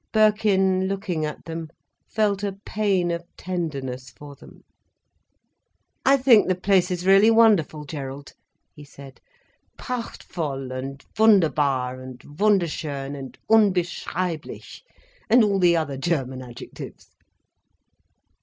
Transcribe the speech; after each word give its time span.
Birkin, 0.11 0.87
looking 0.87 1.25
at 1.25 1.45
them, 1.45 1.69
felt 2.09 2.41
a 2.41 2.53
pain 2.65 3.11
of 3.11 3.23
tenderness 3.37 4.09
for 4.09 4.35
them. 4.35 4.63
"I 6.03 6.17
think 6.17 6.47
the 6.47 6.55
place 6.55 6.89
is 6.89 7.05
really 7.05 7.29
wonderful, 7.29 7.85
Gerald," 7.85 8.33
he 8.73 8.83
said; 8.83 9.21
"prachtvoll 9.77 10.71
and 10.75 11.05
wunderbar 11.19 12.01
and 12.01 12.17
wunderschön 12.17 13.15
and 13.15 13.37
unbeschreiblich 13.47 14.81
and 15.29 15.43
all 15.43 15.59
the 15.59 15.77
other 15.77 15.97
German 15.97 16.41
adjectives." 16.41 17.11